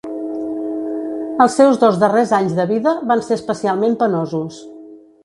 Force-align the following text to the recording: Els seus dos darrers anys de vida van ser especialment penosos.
Els 1.45 1.57
seus 1.59 1.77
dos 1.83 1.99
darrers 2.03 2.33
anys 2.37 2.55
de 2.61 2.65
vida 2.71 2.95
van 3.13 3.21
ser 3.29 3.39
especialment 3.41 3.95
penosos. 4.05 4.59